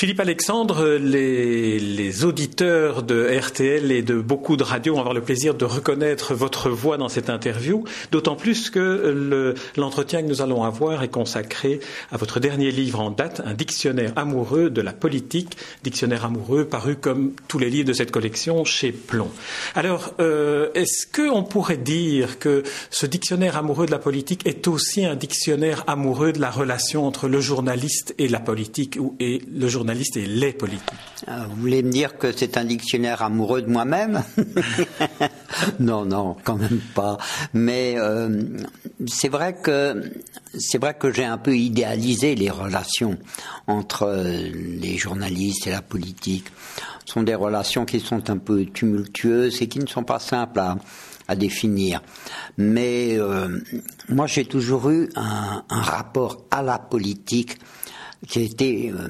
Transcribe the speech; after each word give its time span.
Philippe 0.00 0.20
Alexandre, 0.20 0.96
les, 0.96 2.24
auditeurs 2.24 3.02
de 3.02 3.38
RTL 3.38 3.92
et 3.92 4.00
de 4.00 4.14
beaucoup 4.14 4.56
de 4.56 4.62
radios 4.62 4.94
vont 4.94 5.00
avoir 5.00 5.12
le 5.12 5.20
plaisir 5.20 5.52
de 5.54 5.66
reconnaître 5.66 6.32
votre 6.32 6.70
voix 6.70 6.96
dans 6.96 7.10
cette 7.10 7.28
interview, 7.28 7.84
d'autant 8.10 8.34
plus 8.34 8.70
que 8.70 9.54
l'entretien 9.76 10.22
que 10.22 10.26
nous 10.26 10.40
allons 10.40 10.64
avoir 10.64 11.02
est 11.02 11.10
consacré 11.10 11.80
à 12.10 12.16
votre 12.16 12.40
dernier 12.40 12.70
livre 12.70 12.98
en 12.98 13.10
date, 13.10 13.42
un 13.44 13.52
dictionnaire 13.52 14.14
amoureux 14.16 14.70
de 14.70 14.80
la 14.80 14.94
politique, 14.94 15.58
dictionnaire 15.82 16.24
amoureux 16.24 16.64
paru 16.64 16.96
comme 16.96 17.32
tous 17.46 17.58
les 17.58 17.68
livres 17.68 17.88
de 17.88 17.92
cette 17.92 18.10
collection 18.10 18.64
chez 18.64 18.92
Plomb. 18.92 19.30
Alors, 19.74 20.14
euh, 20.18 20.70
est-ce 20.74 21.06
qu'on 21.06 21.42
pourrait 21.42 21.76
dire 21.76 22.38
que 22.38 22.62
ce 22.88 23.04
dictionnaire 23.04 23.58
amoureux 23.58 23.84
de 23.84 23.90
la 23.90 23.98
politique 23.98 24.46
est 24.46 24.66
aussi 24.66 25.04
un 25.04 25.14
dictionnaire 25.14 25.84
amoureux 25.88 26.32
de 26.32 26.40
la 26.40 26.50
relation 26.50 27.06
entre 27.06 27.28
le 27.28 27.42
journaliste 27.42 28.14
et 28.16 28.28
la 28.28 28.40
politique, 28.40 28.98
et 29.18 29.42
le 29.52 29.68
journaliste 29.68 29.89
journalistes 29.90 30.16
et 30.18 30.26
les 30.26 30.52
politiques. 30.52 30.88
Euh, 31.26 31.46
vous 31.48 31.62
voulez 31.62 31.82
me 31.82 31.90
dire 31.90 32.16
que 32.16 32.30
c'est 32.30 32.56
un 32.56 32.64
dictionnaire 32.64 33.22
amoureux 33.22 33.62
de 33.62 33.70
moi-même? 33.70 34.22
Non, 35.80 36.06
non, 36.06 36.36
quand 36.44 36.56
même 36.56 36.80
pas. 36.94 37.18
Mais 37.52 37.94
euh, 37.98 38.42
c'est 39.08 39.28
vrai 39.28 39.54
que 39.60 40.10
que 40.98 41.12
j'ai 41.12 41.24
un 41.24 41.38
peu 41.38 41.56
idéalisé 41.56 42.34
les 42.34 42.50
relations 42.50 43.18
entre 43.66 44.04
euh, 44.04 44.48
les 44.52 44.96
journalistes 44.96 45.66
et 45.66 45.70
la 45.70 45.82
politique. 45.82 46.46
Ce 47.04 47.14
sont 47.14 47.24
des 47.24 47.34
relations 47.34 47.84
qui 47.84 48.00
sont 48.00 48.30
un 48.30 48.38
peu 48.38 48.64
tumultueuses 48.64 49.60
et 49.60 49.68
qui 49.68 49.80
ne 49.80 49.86
sont 49.86 50.04
pas 50.04 50.20
simples 50.20 50.60
à, 50.60 51.36
définir. 51.36 52.02
Mais 52.56 53.16
moi, 54.08 54.26
j'ai 54.26 54.44
toujours 54.44 54.90
eu 54.90 55.08
un, 55.14 55.62
rapport 55.68 56.44
à 56.50 56.62
la 56.62 56.78
politique 56.78 57.58
qui 58.26 58.40
été 58.40 58.90
euh, 58.90 59.08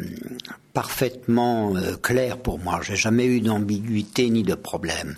parfaitement 0.73 1.77
euh, 1.77 1.97
clair 1.97 2.39
pour 2.39 2.59
moi. 2.59 2.81
J'ai 2.83 2.97
jamais 2.97 3.27
eu 3.27 3.41
d'ambiguïté 3.41 4.31
ni 4.31 4.43
de 4.43 4.55
problème. 4.55 5.17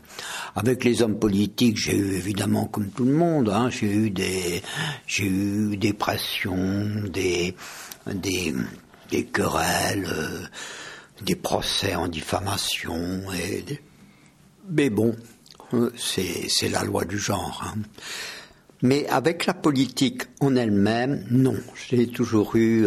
Avec 0.56 0.84
les 0.84 1.02
hommes 1.02 1.18
politiques, 1.18 1.76
j'ai 1.76 1.96
eu 1.96 2.14
évidemment 2.14 2.66
comme 2.66 2.88
tout 2.90 3.04
le 3.04 3.14
monde, 3.14 3.48
hein, 3.48 3.68
j'ai 3.70 3.92
eu 3.92 4.10
des, 4.10 4.62
j'ai 5.06 5.26
eu 5.26 5.76
des 5.76 5.92
pressions, 5.92 6.90
des, 7.08 7.54
des, 8.06 9.24
querelles, 9.32 10.08
euh, 10.10 10.40
des 11.22 11.36
procès 11.36 11.94
en 11.94 12.08
diffamation. 12.08 13.22
Mais 14.70 14.90
bon, 14.90 15.14
c'est, 15.96 16.48
c'est 16.48 16.68
la 16.68 16.82
loi 16.82 17.04
du 17.04 17.18
genre. 17.18 17.62
Hein. 17.66 17.80
Mais 18.82 19.06
avec 19.08 19.46
la 19.46 19.54
politique 19.54 20.22
en 20.40 20.56
elle-même, 20.56 21.24
non. 21.30 21.56
J'ai 21.88 22.08
toujours 22.08 22.56
eu 22.56 22.84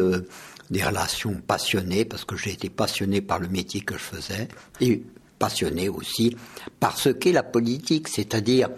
des 0.70 0.84
relations 0.84 1.36
passionnées, 1.46 2.06
parce 2.06 2.26
que 2.26 2.36
j'ai 2.36 2.52
été 2.52 2.70
passionné 2.70 3.22
par 3.22 3.40
le 3.40 3.48
métier 3.48 3.82
que 3.82 3.96
je 3.96 4.04
faisais, 4.04 4.48
et 4.82 5.04
passionné 5.40 5.90
aussi 5.90 6.36
par 6.80 6.98
ce 6.98 7.10
qu'est 7.10 7.32
la 7.32 7.44
politique, 7.44 8.08
c'est-à-dire 8.08 8.70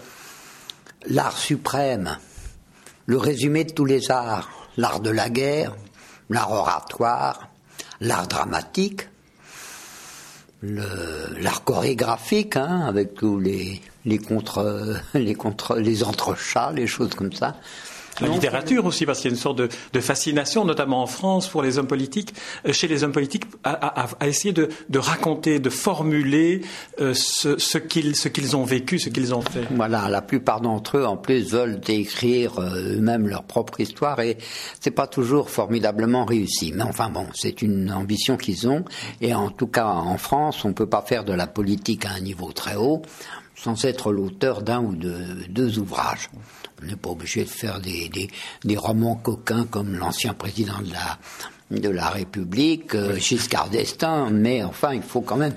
l'art 1.06 1.38
suprême, 1.38 2.18
le 3.06 3.18
résumé 3.18 3.64
de 3.64 3.74
tous 3.74 3.86
les 3.86 4.12
arts, 4.12 4.50
l'art 4.76 5.00
de 5.00 5.10
la 5.10 5.30
guerre, 5.30 5.76
l'art 6.30 6.52
oratoire, 6.52 7.50
l'art 8.02 8.28
dramatique, 8.28 9.08
l'art 10.62 11.64
chorégraphique, 11.64 12.58
hein, 12.58 12.82
avec 12.88 13.14
tous 13.14 13.40
les, 13.40 13.82
les 14.06 14.18
contre, 14.18 14.98
les 15.14 15.36
contre, 15.36 15.78
les 15.78 16.04
entrechats, 16.04 16.72
les 16.74 16.88
choses 16.88 17.14
comme 17.16 17.34
ça. 17.34 17.56
La 18.22 18.28
littérature 18.28 18.86
aussi, 18.86 19.06
parce 19.06 19.20
qu'il 19.20 19.30
y 19.30 19.34
a 19.34 19.36
une 19.36 19.42
sorte 19.42 19.58
de, 19.58 20.00
fascination, 20.00 20.64
notamment 20.64 21.02
en 21.02 21.08
France, 21.08 21.48
pour 21.48 21.62
les 21.62 21.78
hommes 21.78 21.88
politiques, 21.88 22.34
euh, 22.68 22.74
chez 22.74 22.88
les 22.88 23.04
hommes 23.04 23.12
politiques, 23.12 23.44
à, 23.64 24.08
essayer 24.26 24.54
de, 24.54 24.70
raconter, 24.98 25.60
de 25.60 25.70
formuler 25.70 26.62
euh, 27.00 27.14
ce, 27.14 27.58
ce 27.58 27.78
qu'ils 27.78 28.56
ont 28.56 28.64
vécu, 28.64 29.00
ce 29.00 29.10
qu'ils 29.10 29.34
ont 29.34 29.42
fait. 29.42 29.66
Voilà, 29.72 30.08
la 30.10 30.22
plupart 30.22 30.62
d'entre 30.62 30.98
eux, 30.98 31.06
en 31.06 31.18
plus, 31.18 31.52
veulent 31.52 31.80
écrire 31.88 32.60
euh, 32.60 32.96
eux-mêmes 32.98 33.28
leur 33.28 33.44
propre 33.44 33.80
histoire, 33.80 34.20
et 34.20 34.38
c'est 34.80 34.92
pas 34.92 35.08
toujours 35.08 35.50
formidablement 35.50 36.26
réussi. 36.26 36.72
Mais 36.76 36.84
enfin 36.84 37.10
bon, 37.10 37.26
c'est 37.34 37.62
une 37.62 37.92
ambition 37.92 38.38
qu'ils 38.38 38.68
ont, 38.68 38.86
et 39.22 39.34
en 39.34 39.50
tout 39.50 39.68
cas 39.68 39.88
en 39.88 40.18
France, 40.18 40.66
on 40.66 40.74
peut 40.74 40.88
pas 40.88 41.02
faire 41.02 41.24
de 41.24 41.34
la 41.34 41.48
politique 41.48 42.06
à 42.06 42.12
un 42.12 42.20
niveau 42.20 42.52
très 42.52 42.76
haut 42.76 43.02
sans 43.58 43.86
être 43.86 44.12
l'auteur 44.12 44.62
d'un 44.62 44.82
ou 44.82 44.96
de 44.96 45.18
deux 45.50 45.80
ouvrages. 45.80 46.30
On 46.82 46.86
n'est 46.86 46.96
pas 46.96 47.10
obligé 47.10 47.44
de 47.44 47.50
faire 47.50 47.80
des, 47.80 48.10
des, 48.64 48.78
romans 48.78 49.16
coquins 49.16 49.66
comme 49.66 49.96
l'ancien 49.96 50.34
président 50.34 50.80
de 50.82 50.94
la, 50.94 51.80
de 51.80 51.90
la 51.90 52.10
République, 52.10 52.94
euh, 52.94 53.18
Giscard 53.18 53.70
d'Estaing, 53.70 54.30
mais 54.30 54.64
enfin, 54.64 54.94
il 54.94 55.02
faut 55.02 55.22
quand 55.22 55.38
même 55.38 55.56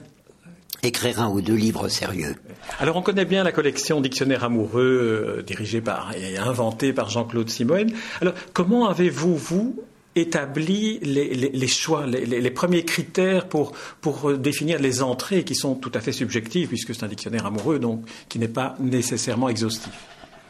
écrire 0.83 1.21
un 1.21 1.29
ou 1.29 1.43
deux 1.43 1.55
livres 1.55 1.89
sérieux. 1.89 2.37
Alors 2.79 2.97
on 2.97 3.03
connaît 3.03 3.27
bien 3.27 3.45
la 3.45 3.53
collection 3.53 4.01
Dictionnaire 4.01 4.45
amoureux 4.45 5.37
euh, 5.39 5.43
dirigée 5.43 5.83
par 5.83 6.15
et 6.17 6.39
inventée 6.39 6.95
par 6.95 7.11
Jean-Claude 7.11 7.51
Simoine. 7.51 7.93
Alors 8.23 8.33
comment 8.55 8.89
avez-vous 8.89 9.37
vous 9.37 9.77
établi 10.17 10.99
les, 11.01 11.67
choix, 11.69 12.07
les, 12.07 12.51
premiers 12.51 12.85
critères 12.85 13.49
pour, 13.49 13.73
pour 14.01 14.37
définir 14.37 14.81
les 14.81 15.03
entrées 15.03 15.45
qui 15.45 15.55
sont 15.55 15.77
tout 15.77 15.93
à 15.95 16.01
fait 16.01 16.13
subjectives 16.13 16.69
puisque 16.69 16.95
c'est 16.95 17.05
un 17.05 17.09
dictionnaire 17.09 17.47
amoureux 17.47 17.79
donc 17.79 18.05
qui 18.29 18.39
n'est 18.39 18.49
pas 18.49 18.77
nécessairement 18.81 19.49
exhaustif 19.49 19.93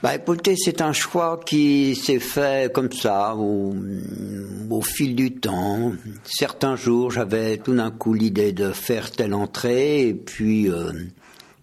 bah 0.03 0.15
écoutez, 0.15 0.57
c'est 0.57 0.81
un 0.81 0.95
choix 0.95 1.39
qui 1.45 1.95
s'est 1.95 2.21
fait 2.21 2.73
comme 2.73 2.91
ça, 2.91 3.35
au, 3.37 4.81
fil 4.81 5.15
du 5.15 5.35
temps. 5.35 5.93
Certains 6.25 6.75
jours, 6.75 7.11
j'avais 7.11 7.59
tout 7.59 7.75
d'un 7.75 7.91
coup 7.91 8.15
l'idée 8.15 8.53
de 8.53 8.73
faire 8.73 9.11
telle 9.11 9.35
entrée, 9.35 10.09
et 10.09 10.15
puis 10.15 10.71
euh, 10.71 10.91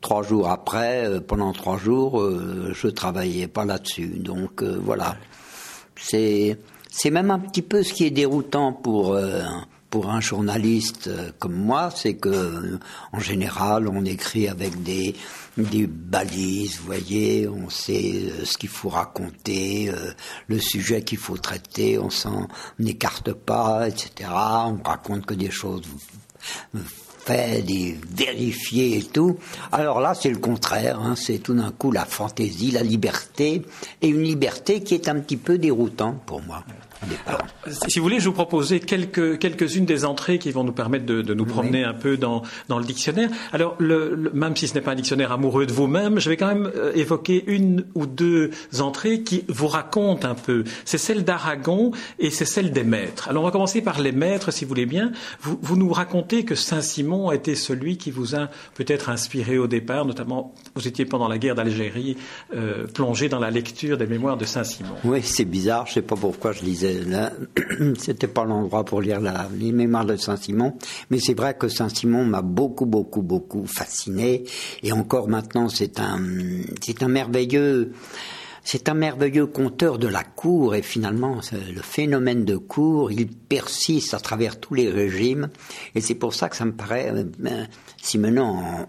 trois 0.02 0.22
jours 0.22 0.50
après, 0.50 1.08
euh, 1.08 1.20
pendant 1.20 1.52
trois 1.52 1.80
jours, 1.80 2.22
euh, 2.22 2.72
je 2.76 2.88
travaillais 2.90 3.48
pas 3.48 3.66
là-dessus. 3.66 4.20
Donc 4.20 4.62
voilà, 4.62 5.18
c'est 5.96 6.60
c'est 6.90 7.12
même 7.12 7.32
un 7.32 7.40
petit 7.40 7.62
peu 7.62 7.84
ce 7.84 7.94
qui 7.94 8.06
est 8.06 8.12
déroutant 8.12 8.74
pour 8.74 9.18
pour 9.90 10.10
un 10.10 10.20
journaliste 10.20 11.10
comme 11.40 11.56
moi, 11.56 11.90
c'est 11.96 12.16
que 12.16 12.78
en 13.14 13.20
général, 13.20 13.88
on 13.88 14.04
écrit 14.06 14.48
avec 14.48 14.84
des 14.84 15.16
des 15.58 15.88
balises, 15.88 16.78
vous 16.80 16.86
voyez, 16.86 17.48
on 17.48 17.70
sait 17.70 18.26
euh, 18.26 18.46
ce 18.46 18.58
qu'il 18.58 18.70
faut 18.70 18.90
raconter, 18.90 19.90
euh, 19.90 20.12
le 20.48 20.60
sujet 20.60 21.02
qu'il 21.02 21.18
faut 21.18 21.38
traiter, 21.38 21.98
on 21.98 22.10
s'en 22.10 22.48
écarte 22.80 23.34
pas, 23.34 23.88
etc. 23.88 24.30
On 24.32 24.80
raconte 24.84 25.26
que 25.26 25.34
des 25.34 25.52
choses 25.52 25.82
faites, 27.28 27.66
des 27.66 27.98
vérifiées 28.16 28.98
et 28.98 29.04
tout. 29.04 29.38
Alors 29.72 30.00
là, 30.00 30.14
c'est 30.14 30.30
le 30.30 30.38
contraire, 30.38 31.00
hein, 31.00 31.16
c'est 31.16 31.40
tout 31.40 31.54
d'un 31.54 31.72
coup 31.72 31.92
la 31.92 32.06
fantaisie, 32.06 32.72
la 32.72 32.84
liberté, 32.84 33.64
et 34.02 34.08
une 34.08 34.24
liberté 34.24 34.82
qui 34.82 34.94
est 34.94 35.10
un 35.10 35.20
petit 35.20 35.38
peu 35.38 35.58
déroutante 35.58 36.22
pour 36.26 36.42
moi 36.42 36.64
si 37.70 38.00
vous 38.00 38.04
voulez, 38.04 38.20
je 38.20 38.28
vous 38.28 38.34
proposer 38.34 38.80
quelques, 38.80 39.40
quelques-unes 39.40 39.86
des 39.86 40.06
entrées 40.06 40.40
qui 40.40 40.52
vont 40.52 40.64
nous 40.64 40.72
permettre 40.72 41.06
de, 41.06 41.34
nous 41.34 41.46
promener 41.46 41.84
un 41.84 41.94
peu 41.94 42.18
dans, 42.18 42.42
dans 42.68 42.80
le 42.80 42.86
dictionnaire. 42.86 43.30
Alors, 43.52 43.76
le, 43.80 44.32
même 44.34 44.56
si 44.56 44.68
ce 44.68 44.74
n'est 44.74 44.82
pas 44.82 44.92
un 44.92 44.96
dictionnaire 44.96 45.32
amoureux 45.32 45.66
de 45.66 45.74
vous-même, 45.74 46.20
je 46.20 46.30
vais 46.30 46.38
quand 46.38 46.48
même 46.48 46.72
euh, 46.76 46.92
évoquer 46.96 47.44
une 47.48 47.86
ou 47.96 48.06
deux 48.06 48.52
entrées 48.80 49.22
qui 49.22 49.44
vous 49.48 49.68
racontent 49.68 50.28
un 50.28 50.36
peu. 50.36 50.64
C'est 50.86 50.98
celle 50.98 51.24
d'Aragon 51.24 51.92
et 52.20 52.30
c'est 52.30 52.46
celle 52.46 52.72
des 52.72 52.84
maîtres. 52.84 53.30
Alors, 53.30 53.44
on 53.44 53.46
va 53.46 53.52
commencer 53.52 53.82
par 53.82 54.00
les 54.00 54.12
maîtres, 54.12 54.52
si 54.52 54.66
vous 54.66 54.70
voulez 54.70 54.86
bien. 54.86 55.12
Vous, 55.42 55.60
vous 55.62 55.76
nous 55.76 55.92
racontez 55.92 56.46
que 56.46 56.56
Saint-Simon 56.56 57.30
a 57.30 57.36
été 57.36 57.56
celui 57.56 57.98
qui 57.98 58.12
vous 58.12 58.36
a 58.36 58.50
peut-être 58.76 59.10
inspiré 59.10 59.58
au 59.58 59.68
départ, 59.68 60.06
notamment, 60.06 60.54
vous 60.76 60.88
étiez 60.88 61.06
pendant 61.06 61.28
la 61.28 61.38
guerre 61.38 61.56
d'Algérie 61.56 62.18
euh, 62.56 62.88
plongé 62.88 63.30
dans 63.30 63.40
la 63.40 63.52
lecture 63.52 63.98
des 63.98 64.08
mémoires 64.08 64.38
de 64.38 64.46
Saint-Simon. 64.46 64.96
Oui, 65.04 65.22
c'est 65.24 65.46
bizarre, 65.46 65.86
je 65.86 65.92
ne 65.92 65.94
sais 65.96 66.02
pas 66.02 66.16
pourquoi 66.16 66.52
je 66.52 66.64
lisais 66.64 66.87
c'était 67.98 68.28
pas 68.28 68.46
l'endroit 68.46 68.84
pour 68.84 69.02
lire 69.02 69.20
les 69.58 69.72
mémoires 69.72 70.06
de 70.06 70.16
Saint-Simon, 70.16 70.78
mais 71.10 71.20
c'est 71.20 71.34
vrai 71.34 71.56
que 71.58 71.68
Saint-Simon 71.68 72.26
m'a 72.26 72.42
beaucoup, 72.42 72.86
beaucoup, 72.86 73.22
beaucoup 73.22 73.66
fasciné, 73.66 74.44
et 74.84 74.92
encore 74.92 75.28
maintenant, 75.28 75.70
c'est 75.70 76.00
un, 76.00 76.20
c'est 76.82 77.04
un 77.04 77.08
merveilleux, 77.08 77.94
c'est 78.64 78.90
un 78.90 78.94
merveilleux 78.94 79.48
conteur 79.48 79.98
de 79.98 80.08
la 80.08 80.24
cour, 80.24 80.76
et 80.76 80.82
finalement, 80.82 81.40
le 81.52 81.82
phénomène 81.82 82.46
de 82.46 82.58
cour, 82.58 83.12
il 83.12 83.28
persiste 83.28 84.14
à 84.14 84.20
travers 84.20 84.60
tous 84.60 84.74
les 84.74 84.90
régimes, 84.90 85.50
et 85.96 86.02
c'est 86.02 86.16
pour 86.16 86.34
ça 86.34 86.50
que 86.50 86.56
ça 86.56 86.66
me 86.66 86.74
paraît, 86.74 87.12
euh, 87.14 87.24
ben, 87.40 87.68
si 88.02 88.18
maintenant, 88.18 88.88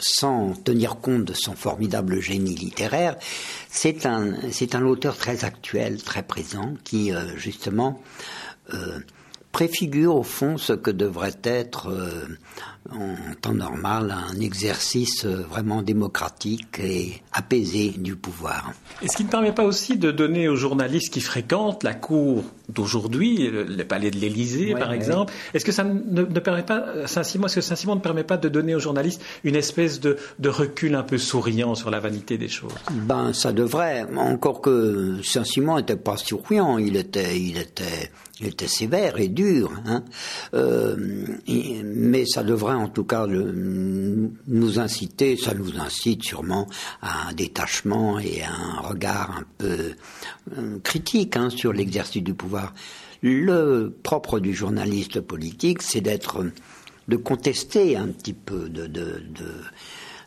sans 0.00 0.54
tenir 0.54 0.96
compte 0.96 1.24
de 1.24 1.34
son 1.34 1.54
formidable 1.54 2.20
génie 2.20 2.54
littéraire, 2.54 3.16
c'est 3.68 4.06
un, 4.06 4.34
c'est 4.50 4.74
un 4.74 4.84
auteur 4.84 5.16
très 5.16 5.44
actuel, 5.44 6.02
très 6.02 6.22
présent, 6.22 6.74
qui 6.84 7.12
euh, 7.12 7.36
justement 7.36 8.02
euh, 8.74 8.98
préfigure 9.52 10.16
au 10.16 10.22
fond 10.22 10.56
ce 10.58 10.72
que 10.72 10.90
devrait 10.90 11.38
être 11.42 11.88
euh, 11.88 12.26
en 12.90 13.14
temps 13.40 13.54
normal 13.54 14.12
un 14.12 14.40
exercice 14.40 15.26
vraiment 15.26 15.82
démocratique 15.82 16.78
et 16.78 17.20
apaisé 17.32 17.90
du 17.90 18.16
pouvoir. 18.16 18.72
Et 19.02 19.08
ce 19.08 19.16
qui 19.16 19.24
ne 19.24 19.28
permet 19.28 19.52
pas 19.52 19.64
aussi 19.64 19.96
de 19.96 20.10
donner 20.10 20.48
aux 20.48 20.56
journalistes 20.56 21.12
qui 21.12 21.20
fréquentent 21.20 21.82
la 21.82 21.94
cour 21.94 22.44
d'aujourd'hui, 22.74 23.50
le, 23.50 23.84
palais 23.84 24.10
de 24.10 24.18
l'Élysée, 24.18 24.74
par 24.74 24.92
exemple. 24.92 25.32
Est-ce 25.54 25.64
que 25.64 25.72
ça 25.72 25.84
ne, 25.84 26.22
permet 26.24 26.62
pas, 26.62 27.06
Saint-Simon, 27.06 27.46
est-ce 27.46 27.56
que 27.56 27.60
Saint-Simon 27.60 27.96
ne 27.96 28.00
permet 28.00 28.24
pas 28.24 28.36
de 28.36 28.48
donner 28.48 28.74
aux 28.74 28.80
journalistes 28.80 29.22
une 29.44 29.56
espèce 29.56 30.00
de, 30.00 30.16
recul 30.44 30.94
un 30.94 31.02
peu 31.02 31.18
souriant 31.18 31.74
sur 31.74 31.90
la 31.90 32.00
vanité 32.00 32.38
des 32.38 32.48
choses? 32.48 32.72
Ben, 32.90 33.32
ça 33.32 33.52
devrait. 33.52 34.06
Encore 34.16 34.60
que 34.60 35.16
Saint-Simon 35.22 35.76
n'était 35.76 35.96
pas 35.96 36.16
souriant, 36.16 36.78
il 36.78 36.96
était, 36.96 37.38
il 37.38 37.56
était, 37.56 38.10
il 38.40 38.48
était 38.48 38.68
sévère 38.68 39.20
et 39.20 39.28
dur. 39.28 39.70
Hein. 39.86 40.02
Euh, 40.54 40.96
mais 41.84 42.24
ça 42.26 42.42
devrait 42.42 42.74
en 42.74 42.88
tout 42.88 43.04
cas 43.04 43.26
nous 43.26 44.78
inciter, 44.78 45.36
ça 45.36 45.54
nous 45.54 45.78
incite 45.78 46.24
sûrement 46.24 46.66
à 47.02 47.28
un 47.28 47.32
détachement 47.32 48.18
et 48.18 48.42
à 48.42 48.52
un 48.52 48.80
regard 48.80 49.30
un 49.38 49.44
peu 49.58 49.94
euh, 50.58 50.78
critique 50.82 51.36
hein, 51.36 51.50
sur 51.50 51.72
l'exercice 51.72 52.22
du 52.22 52.34
pouvoir. 52.34 52.59
Le 53.22 53.94
propre 54.02 54.40
du 54.40 54.54
journaliste 54.54 55.20
politique, 55.20 55.82
c'est 55.82 56.00
d'être, 56.00 56.44
de 57.08 57.16
contester 57.16 57.96
un 57.96 58.08
petit 58.08 58.32
peu, 58.32 58.68
de, 58.68 58.86
de, 58.86 59.22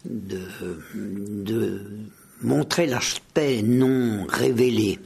de, 0.06 0.40
de 1.44 1.82
montrer 2.42 2.86
l'aspect 2.86 3.62
non 3.64 4.26
révélé 4.30 5.00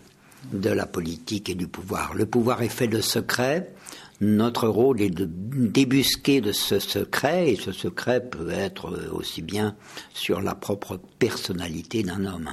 de 0.51 0.69
la 0.69 0.85
politique 0.85 1.50
et 1.50 1.56
du 1.56 1.68
pouvoir. 1.68 2.13
Le 2.13 2.25
pouvoir 2.25 2.62
est 2.62 2.69
fait 2.69 2.88
de 2.88 3.01
secrets. 3.01 3.74
Notre 4.19 4.68
rôle 4.68 5.01
est 5.01 5.12
de 5.12 5.29
débusquer 5.29 6.41
de 6.41 6.51
ce 6.51 6.79
secret, 6.79 7.51
et 7.51 7.56
ce 7.56 7.71
secret 7.71 8.19
peut 8.19 8.50
être 8.50 9.12
aussi 9.12 9.44
bien 9.44 9.75
sur 10.13 10.41
la 10.41 10.56
propre 10.56 11.00
personnalité 11.19 12.01
d'un 12.01 12.25
homme. 12.25 12.50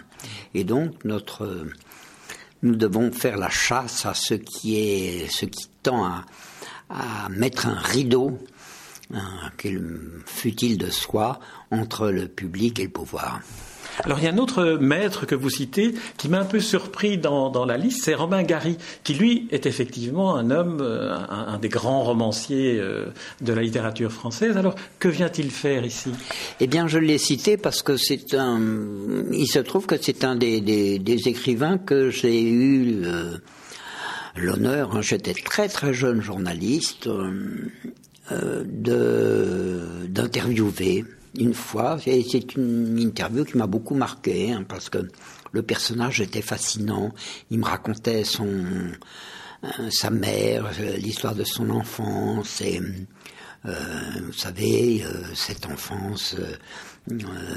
Et 0.52 0.64
donc, 0.64 1.02
notre, 1.06 1.64
nous 2.64 2.74
devons 2.74 3.12
faire 3.12 3.36
la 3.36 3.50
chasse 3.50 4.06
à 4.06 4.14
ce 4.14 4.34
qui 4.34 4.76
est, 4.76 5.28
ce 5.30 5.44
qui 5.44 5.68
tend 5.82 6.04
à, 6.04 6.24
à 6.88 7.28
mettre 7.28 7.66
un 7.66 7.78
rideau, 7.78 8.38
qu'il 9.58 9.82
fut-il 10.26 10.78
de 10.78 10.90
soi, 10.90 11.40
entre 11.70 12.10
le 12.10 12.28
public 12.28 12.80
et 12.80 12.84
le 12.84 12.90
pouvoir. 12.90 13.40
Alors 14.02 14.18
il 14.18 14.24
y 14.24 14.28
a 14.28 14.32
un 14.32 14.38
autre 14.38 14.78
maître 14.80 15.24
que 15.24 15.34
vous 15.34 15.50
citez 15.50 15.94
qui 16.16 16.28
m'a 16.28 16.40
un 16.40 16.44
peu 16.44 16.58
surpris 16.58 17.16
dans, 17.16 17.64
la 17.64 17.76
liste, 17.76 18.04
c'est 18.04 18.14
Romain 18.14 18.42
Gary, 18.42 18.76
qui 19.04 19.14
lui 19.14 19.46
est 19.52 19.66
effectivement 19.66 20.34
un 20.34 20.50
homme, 20.50 20.78
euh, 20.80 21.14
un, 21.28 21.58
des 21.58 21.68
grands 21.68 22.02
romanciers 22.02 22.78
euh, 22.78 23.06
de 23.40 23.52
la 23.52 23.62
littérature 23.62 24.10
française. 24.10 24.56
Alors 24.56 24.74
que 24.98 25.08
vient-il 25.08 25.50
faire 25.50 25.84
ici? 25.84 26.10
Eh 26.58 26.66
bien 26.66 26.88
je 26.88 26.98
l'ai 26.98 27.18
cité 27.18 27.56
parce 27.56 27.82
que 27.82 27.96
c'est 27.96 28.34
un, 28.34 28.60
il 29.32 29.46
se 29.46 29.60
trouve 29.60 29.86
que 29.86 29.96
c'est 30.00 30.24
un 30.24 30.34
des, 30.34 31.00
écrivains 31.26 31.78
que 31.78 32.10
j'ai 32.10 32.42
eu 32.42 33.02
euh, 33.04 33.36
l'honneur, 34.34 34.96
hein, 34.96 35.02
j'étais 35.02 35.34
très 35.34 35.68
très 35.68 35.94
jeune 35.94 36.20
journaliste, 36.20 37.08
d'interviewer 38.30 41.04
une 41.38 41.54
fois, 41.54 41.98
c'est 42.02 42.54
une 42.54 42.98
interview 42.98 43.44
qui 43.44 43.56
m'a 43.56 43.66
beaucoup 43.66 43.94
marqué, 43.94 44.52
hein, 44.52 44.64
parce 44.68 44.88
que 44.88 44.98
le 45.52 45.62
personnage 45.62 46.20
était 46.20 46.42
fascinant. 46.42 47.12
Il 47.50 47.58
me 47.58 47.64
racontait 47.64 48.24
son, 48.24 48.64
euh, 49.64 49.90
sa 49.90 50.10
mère, 50.10 50.70
euh, 50.78 50.96
l'histoire 50.96 51.34
de 51.34 51.44
son 51.44 51.70
enfance, 51.70 52.60
et 52.60 52.80
euh, 53.66 53.72
vous 54.24 54.32
savez, 54.32 55.04
cette 55.34 55.66
enfance 55.66 56.36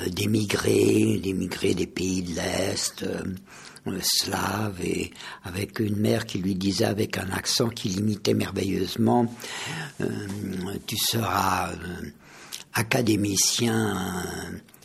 d'émigrés, 0.07 1.19
d'émigrés 1.21 1.75
des 1.75 1.87
pays 1.87 2.23
de 2.23 2.35
l'Est, 2.35 3.05
slave, 4.01 4.79
et 4.83 5.11
avec 5.43 5.79
une 5.79 5.97
mère 5.97 6.25
qui 6.25 6.39
lui 6.39 6.55
disait 6.55 6.85
avec 6.85 7.17
un 7.17 7.29
accent 7.31 7.69
qui 7.69 7.89
l'imitait 7.89 8.33
merveilleusement, 8.33 9.33
tu 10.85 10.97
seras 10.97 11.71
académicien, 12.73 14.23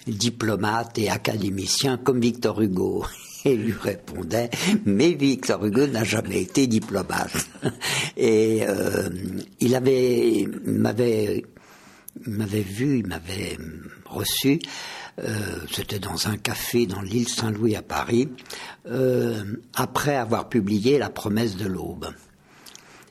diplomate 0.06 0.98
et 0.98 1.10
académicien 1.10 1.98
comme 1.98 2.20
Victor 2.20 2.60
Hugo. 2.60 3.04
Et 3.44 3.56
lui 3.56 3.72
répondait, 3.72 4.50
mais 4.84 5.14
Victor 5.14 5.64
Hugo 5.64 5.88
n'a 5.88 6.04
jamais 6.04 6.42
été 6.42 6.68
diplomate. 6.68 7.48
Et 8.16 8.60
euh, 8.62 9.08
il 9.58 9.74
avait, 9.74 10.46
m'avait, 10.64 11.42
m'avait 12.24 12.60
vu, 12.60 13.00
il 13.00 13.06
m'avait 13.08 13.58
reçu. 14.06 14.60
Euh, 15.18 15.58
c'était 15.70 15.98
dans 15.98 16.28
un 16.28 16.36
café 16.36 16.86
dans 16.86 17.02
l'île 17.02 17.28
Saint-Louis 17.28 17.76
à 17.76 17.82
Paris, 17.82 18.28
euh, 18.86 19.44
après 19.74 20.16
avoir 20.16 20.48
publié 20.48 20.98
La 20.98 21.10
promesse 21.10 21.56
de 21.56 21.66
l'aube. 21.66 22.08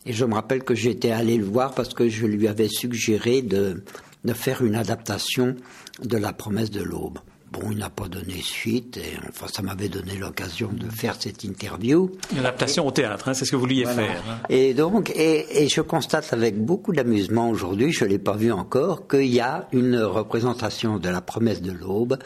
Et 0.05 0.13
je 0.13 0.25
me 0.25 0.33
rappelle 0.33 0.63
que 0.63 0.73
j'étais 0.73 1.11
allé 1.11 1.37
le 1.37 1.45
voir 1.45 1.75
parce 1.75 1.93
que 1.93 2.09
je 2.09 2.25
lui 2.25 2.47
avais 2.47 2.69
suggéré 2.69 3.43
de 3.43 3.83
de 4.23 4.33
faire 4.33 4.63
une 4.63 4.75
adaptation 4.75 5.55
de 6.03 6.17
la 6.17 6.33
promesse 6.33 6.71
de 6.71 6.81
l'aube. 6.81 7.19
Bon, 7.51 7.69
il 7.69 7.79
n'a 7.79 7.89
pas 7.89 8.07
donné 8.07 8.41
suite, 8.41 8.95
et 8.95 9.17
enfin, 9.27 9.47
ça 9.51 9.61
m'avait 9.61 9.89
donné 9.89 10.15
l'occasion 10.15 10.69
de 10.71 10.89
faire 10.89 11.15
cette 11.19 11.43
interview. 11.43 12.09
Une 12.31 12.39
adaptation 12.39 12.87
au 12.87 12.91
théâtre, 12.91 13.27
hein, 13.27 13.33
c'est 13.33 13.43
ce 13.43 13.51
que 13.51 13.57
vous 13.57 13.63
vouliez 13.63 13.85
faire. 13.85 14.23
Hein. 14.29 14.37
Et 14.47 14.73
donc, 14.73 15.11
et, 15.13 15.67
je 15.67 15.81
constate 15.81 16.31
avec 16.31 16.63
beaucoup 16.63 16.93
d'amusement 16.93 17.49
aujourd'hui, 17.49 17.91
je 17.91 18.05
ne 18.05 18.09
l'ai 18.09 18.19
pas 18.19 18.37
vu 18.37 18.53
encore, 18.53 19.05
qu'il 19.05 19.27
y 19.27 19.41
a 19.41 19.67
une 19.73 19.97
représentation 19.97 20.97
de 20.97 21.09
la 21.09 21.19
promesse 21.19 21.61
de 21.61 21.73
l'aube 21.73 22.17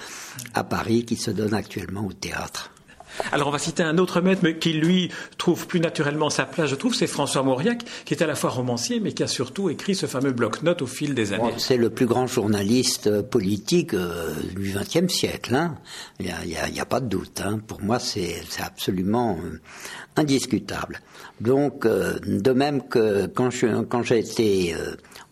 à 0.54 0.64
Paris 0.64 1.06
qui 1.06 1.16
se 1.16 1.32
donne 1.32 1.56
actuellement 1.56 2.06
au 2.06 2.14
théâtre. 2.14 2.75
Alors 3.32 3.48
on 3.48 3.52
va 3.52 3.60
citer 3.60 3.84
un 3.84 3.98
autre 3.98 4.22
maître 4.22 4.48
qui 4.50 4.74
lui 4.74 5.12
trouve 5.38 5.68
plus 5.68 5.80
naturellement 5.80 6.30
sa 6.30 6.46
place, 6.46 6.70
je 6.70 6.76
trouve, 6.76 6.94
c'est 6.94 7.08
François 7.08 7.44
Mauriac, 7.44 7.84
qui 8.06 8.14
est 8.14 8.22
à 8.22 8.28
la 8.28 8.36
fois 8.36 8.50
romancier 8.50 9.00
mais 9.00 9.14
qui 9.14 9.24
a 9.24 9.28
surtout 9.28 9.70
écrit 9.70 9.96
ce 9.96 10.06
fameux 10.06 10.32
bloc-notes 10.32 10.82
au 10.82 10.88
fil 10.88 11.16
des 11.16 11.34
années. 11.34 11.54
c'est 11.58 11.78
le 11.78 11.90
plus 11.90 12.06
grand 12.06 12.28
journaliste 12.28 13.08
euh, 13.08 13.24
politique 13.24 13.94
euh, 13.94 14.34
du 14.56 14.74
XXe 14.74 15.12
siècle, 15.12 15.56
hein. 15.56 15.76
il 16.20 16.34
n'y 16.72 16.80
a, 16.80 16.86
pas 16.86 17.00
de 17.00 17.08
doute. 17.08 17.42
Hein. 17.44 17.60
Pour 17.66 17.82
moi, 17.82 18.00
c'est 18.00 18.42
absolument 18.64 19.38
euh, 19.44 19.60
indiscutable. 20.16 21.02
Donc, 21.42 21.86
de 21.86 22.52
même 22.52 22.88
que 22.88 23.28
quand 23.28 23.50
j'ai 23.50 24.20
été 24.20 24.74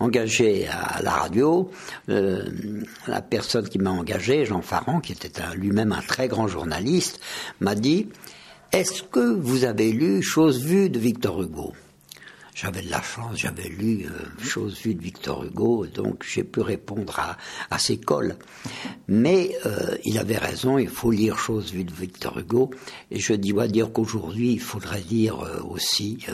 engagé 0.01 0.67
à 0.67 1.01
la 1.01 1.11
radio, 1.11 1.71
la 2.09 3.21
personne 3.21 3.69
qui 3.69 3.79
m'a 3.79 3.91
engagé, 3.91 4.43
Jean 4.43 4.61
Farran, 4.61 4.99
qui 4.99 5.13
était 5.13 5.31
lui-même 5.55 5.93
un 5.93 6.01
très 6.01 6.27
grand 6.27 6.49
journaliste, 6.49 7.21
m'a 7.61 7.72
dit 7.75 8.09
Est-ce 8.71 9.03
que 9.03 9.33
vous 9.33 9.63
avez 9.65 9.91
lu 9.91 10.21
Chose 10.21 10.63
vue 10.63 10.89
de 10.89 10.99
Victor 10.99 11.41
Hugo? 11.41 11.73
J'avais 12.55 12.81
de 12.81 12.91
la 12.91 13.01
chance, 13.01 13.37
j'avais 13.37 13.67
lu 13.67 14.05
euh, 14.05 14.43
Chose 14.43 14.79
vue 14.79 14.93
de 14.93 15.01
Victor 15.01 15.43
Hugo, 15.43 15.87
donc 15.87 16.23
j'ai 16.27 16.43
pu 16.43 16.61
répondre 16.61 17.19
à, 17.19 17.37
à 17.71 17.79
ses 17.79 17.97
cols. 17.97 18.35
Mais 19.07 19.55
euh, 19.65 19.95
il 20.03 20.17
avait 20.19 20.37
raison, 20.37 20.77
il 20.77 20.87
faut 20.87 21.09
lire 21.09 21.37
Chose 21.37 21.71
vue 21.71 21.83
de 21.83 21.93
Victor 21.93 22.37
Hugo. 22.37 22.69
Et 23.09 23.19
je 23.19 23.33
dois 23.33 23.67
dire 23.67 23.91
qu'aujourd'hui, 23.91 24.53
il 24.53 24.59
faudrait 24.59 25.01
dire 25.01 25.39
euh, 25.41 25.61
aussi 25.67 26.25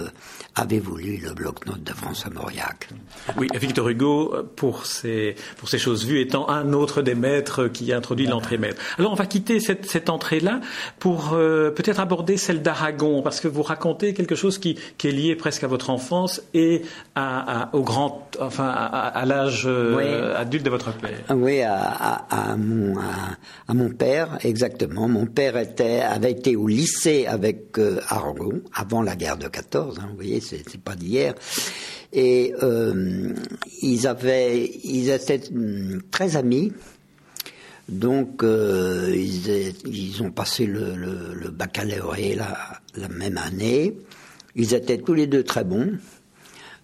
Avez-vous 0.55 0.97
lu 0.97 1.17
le 1.17 1.33
bloc-notes 1.33 1.83
de 1.83 1.93
François 1.93 2.31
Mauriac? 2.31 2.89
Oui, 3.38 3.47
Victor 3.53 3.88
Hugo, 3.88 4.35
pour 4.55 4.85
ses, 4.85 5.35
pour 5.57 5.69
ces 5.69 5.79
choses 5.79 6.05
vues, 6.05 6.19
étant 6.19 6.49
un 6.49 6.73
autre 6.73 7.01
des 7.01 7.15
maîtres 7.15 7.67
qui 7.67 7.93
a 7.93 7.97
introduit 7.97 8.27
l'entrée 8.27 8.57
maître. 8.57 8.81
Alors 8.97 9.13
on 9.13 9.15
va 9.15 9.25
quitter 9.25 9.59
cette, 9.59 9.85
cette 9.85 10.09
entrée-là 10.09 10.59
pour 10.99 11.29
peut-être 11.29 11.99
aborder 11.99 12.38
celle 12.38 12.61
d'Aragon, 12.61 13.21
parce 13.21 13.39
que 13.39 13.47
vous 13.47 13.63
racontez 13.63 14.13
quelque 14.13 14.35
chose 14.35 14.57
qui, 14.57 14.77
qui 14.97 15.07
est 15.07 15.11
lié 15.11 15.35
presque 15.35 15.63
à 15.63 15.67
votre 15.67 15.89
enfance 15.89 16.09
et 16.54 16.82
à, 17.16 17.70
au 17.74 17.82
grand, 17.82 18.30
enfin, 18.39 18.68
à, 18.68 19.25
l'âge 19.25 19.63
euh, 19.66 20.36
adulte 20.36 20.63
de 20.63 20.70
votre 20.70 20.92
père. 20.94 21.20
Oui, 21.36 21.62
à, 21.62 22.56
mon, 22.58 22.98
à, 22.98 23.74
mon 23.74 23.89
père, 23.89 24.38
exactement. 24.42 25.08
Mon 25.08 25.25
père 25.25 25.58
était, 25.58 26.01
avait 26.01 26.32
été 26.32 26.56
au 26.56 26.68
lycée 26.68 27.25
avec 27.28 27.78
euh, 27.78 28.00
Aragon 28.08 28.62
avant 28.74 29.01
la 29.01 29.16
guerre 29.16 29.38
de 29.38 29.48
14. 29.48 30.00
Hein, 30.00 30.08
vous 30.10 30.16
voyez, 30.16 30.42
c'est 30.42 30.82
pas 30.82 30.96
d'hier. 30.96 31.34
Et 32.12 32.54
euh, 32.63 33.34
ils 33.82 34.08
avaient, 34.08 34.66
ils 34.84 35.10
étaient 35.10 35.42
hum, 35.54 36.01
très 36.12 36.36
amis. 36.36 36.74
Donc, 37.88 38.44
euh, 38.44 39.12
ils, 39.16 39.74
ils, 39.88 40.22
ont 40.22 40.30
passé 40.30 40.68
le, 40.68 40.96
le, 40.96 41.34
le 41.34 41.50
baccalauréat 41.50 42.36
la, 42.36 42.58
la, 42.96 43.08
même 43.08 43.38
année. 43.38 43.96
Ils 44.56 44.74
étaient 44.74 44.98
tous 44.98 45.13
les 45.13 45.27
deux 45.27 45.44
très 45.44 45.63
bons. 45.63 45.94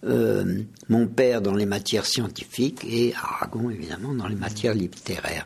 Euh, 0.05 0.62
mon 0.88 1.07
père 1.07 1.41
dans 1.41 1.55
les 1.55 1.65
matières 1.65 2.05
scientifiques 2.05 2.86
et 2.88 3.13
Aragon 3.15 3.72
évidemment 3.72 4.13
dans 4.13 4.27
les 4.27 4.36
matières 4.36 4.75
littéraires. 4.75 5.45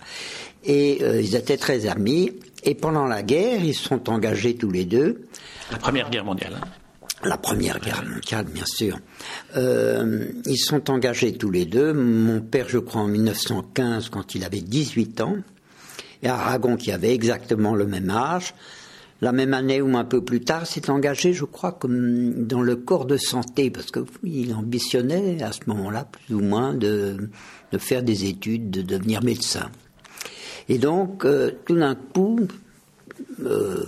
Et 0.66 1.00
euh, 1.02 1.22
ils 1.22 1.36
étaient 1.36 1.58
très 1.58 1.88
amis. 1.88 2.34
Et 2.64 2.76
pendant 2.76 3.06
la 3.06 3.24
guerre, 3.24 3.64
ils 3.64 3.74
se 3.74 3.88
sont 3.88 4.10
engagés 4.10 4.56
tous 4.56 4.72
les 4.72 4.84
deux. 4.84 5.28
La 5.72 5.78
Première 5.78 6.10
Guerre 6.10 6.26
mondiale. 6.26 6.60
Hein. 6.62 6.68
La 7.24 7.38
Première 7.38 7.80
Guerre 7.80 8.04
mondiale, 8.06 8.46
bien 8.46 8.66
sûr. 8.66 8.98
Euh, 9.58 10.26
ils 10.46 10.58
sont 10.58 10.90
engagés 10.90 11.34
tous 11.34 11.52
les 11.52 11.66
deux. 11.66 11.94
Mon 11.94 12.42
père, 12.42 12.68
je 12.70 12.78
crois, 12.78 13.02
en 13.02 13.08
1915, 13.08 14.10
quand 14.10 14.36
il 14.36 14.44
avait 14.44 14.62
18 14.62 15.22
ans, 15.22 15.38
et 16.24 16.28
Aragon, 16.28 16.78
qui 16.78 16.92
avait 16.92 17.14
exactement 17.14 17.76
le 17.76 17.86
même 17.86 18.10
âge, 18.10 18.54
la 19.22 19.32
même 19.32 19.54
année 19.54 19.82
ou 19.82 19.98
un 19.98 20.06
peu 20.06 20.24
plus 20.24 20.42
tard, 20.42 20.66
s'est 20.66 20.90
engagé, 20.90 21.34
je 21.34 21.46
crois, 21.46 21.78
dans 21.84 22.62
le 22.62 22.76
corps 22.76 23.06
de 23.06 23.18
santé, 23.18 23.70
parce 23.70 23.92
qu'il 23.92 24.54
ambitionnait 24.54 25.42
à 25.44 25.52
ce 25.52 25.62
moment-là, 25.68 26.06
plus 26.06 26.36
ou 26.36 26.42
moins, 26.42 26.74
de, 26.74 27.30
de 27.72 27.78
faire 27.78 28.04
des 28.04 28.26
études, 28.26 28.70
de 28.70 28.82
devenir 28.82 29.24
médecin. 29.24 29.70
Et 30.70 30.78
donc, 30.78 31.26
euh, 31.26 31.52
tout 31.66 31.76
d'un 31.76 31.96
coup, 31.96 32.40
euh, 33.44 33.86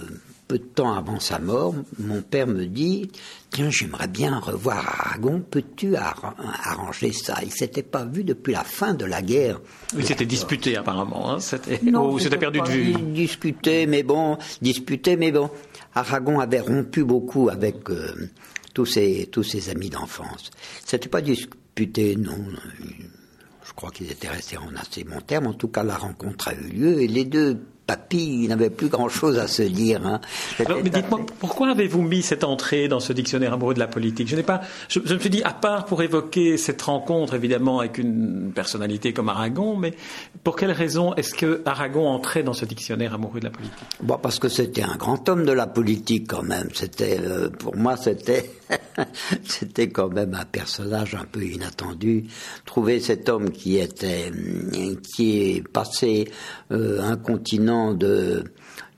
peu 0.47 0.57
de 0.57 0.63
temps 0.63 0.93
avant 0.93 1.19
sa 1.19 1.39
mort, 1.39 1.75
mon 1.99 2.21
père 2.21 2.47
me 2.47 2.65
dit 2.65 3.09
Tiens, 3.51 3.69
j'aimerais 3.69 4.07
bien 4.07 4.39
revoir 4.39 4.77
Aragon, 4.77 5.41
peux-tu 5.41 5.97
arranger 5.97 7.11
ça? 7.11 7.35
Il 7.43 7.51
s'était 7.51 7.83
pas 7.83 8.05
vu 8.05 8.23
depuis 8.23 8.53
la 8.53 8.63
fin 8.63 8.93
de 8.93 9.03
la 9.03 9.21
guerre. 9.21 9.59
Il 9.97 10.05
s'était 10.05 10.25
disputé 10.25 10.77
apparemment, 10.77 11.33
hein 11.33 11.39
c'était... 11.41 11.81
c'était 12.19 12.37
perdu 12.37 12.61
de 12.61 12.69
vue 12.69 12.93
Disputé, 12.93 13.87
mais 13.87 14.03
bon, 14.03 14.37
disputé, 14.61 15.17
mais 15.17 15.33
bon. 15.33 15.49
Aragon 15.93 16.39
avait 16.39 16.61
rompu 16.61 17.03
beaucoup 17.03 17.49
avec 17.49 17.89
euh, 17.89 18.29
tous, 18.73 18.85
ses, 18.85 19.27
tous 19.29 19.43
ses 19.43 19.69
amis 19.69 19.89
d'enfance. 19.89 20.49
C'était 20.85 21.09
pas 21.09 21.19
disputé, 21.19 22.15
non. 22.15 22.37
Je 23.65 23.73
crois 23.73 23.91
qu'ils 23.91 24.09
étaient 24.11 24.29
restés 24.29 24.57
en 24.57 24.73
assez 24.77 25.03
bon 25.03 25.19
terme. 25.19 25.47
En 25.47 25.53
tout 25.53 25.67
cas, 25.67 25.83
la 25.83 25.97
rencontre 25.97 26.47
a 26.47 26.53
eu 26.53 26.69
lieu 26.69 27.01
et 27.01 27.07
les 27.07 27.25
deux 27.25 27.59
papy, 27.91 28.43
il 28.43 28.47
n'avait 28.47 28.69
plus 28.69 28.87
grand-chose 28.87 29.37
à 29.37 29.47
se 29.47 29.63
dire. 29.63 30.05
Hein. 30.05 30.21
mais 30.59 30.89
dites-moi, 30.89 31.19
pourquoi 31.39 31.71
avez-vous 31.71 32.01
mis 32.01 32.21
cette 32.21 32.45
entrée 32.45 32.87
dans 32.87 33.01
ce 33.01 33.11
dictionnaire 33.11 33.51
amoureux 33.51 33.73
de 33.73 33.79
la 33.79 33.87
politique? 33.87 34.29
Je 34.29 34.37
n'ai 34.37 34.43
pas, 34.43 34.61
je, 34.87 34.99
me 34.99 35.19
suis 35.19 35.29
dit, 35.29 35.43
à 35.43 35.51
part 35.51 35.85
pour 35.85 36.01
évoquer 36.01 36.55
cette 36.55 36.81
rencontre, 36.81 37.33
évidemment, 37.33 37.79
avec 37.79 37.97
une 37.97 38.53
personnalité 38.55 39.11
comme 39.11 39.27
Aragon, 39.27 39.75
mais 39.75 39.93
pour 40.45 40.55
quelle 40.55 40.71
raison 40.71 41.13
est-ce 41.15 41.33
que 41.33 41.61
Aragon 41.65 42.07
entrait 42.07 42.43
dans 42.43 42.53
ce 42.53 42.63
dictionnaire 42.63 43.13
amoureux 43.13 43.41
de 43.41 43.45
la 43.45 43.51
politique? 43.51 43.77
Bon, 44.01 44.17
parce 44.21 44.39
que 44.39 44.47
c'était 44.47 44.83
un 44.83 44.95
grand 44.95 45.27
homme 45.27 45.45
de 45.45 45.51
la 45.51 45.67
politique 45.67 46.27
quand 46.29 46.43
même. 46.43 46.69
C'était, 46.73 47.19
euh, 47.19 47.49
pour 47.49 47.75
moi, 47.75 47.97
c'était, 47.97 48.49
c'était 49.43 49.89
quand 49.89 50.09
même 50.09 50.33
un 50.33 50.45
personnage 50.45 51.15
un 51.15 51.25
peu 51.25 51.43
inattendu. 51.43 52.25
Trouver 52.65 52.99
cet 52.99 53.29
homme 53.29 53.51
qui 53.51 53.77
était, 53.77 54.31
qui 55.15 55.39
est 55.39 55.67
passé 55.67 56.31
euh, 56.71 57.01
un 57.01 57.17
continent 57.17 57.93
de, 57.93 58.43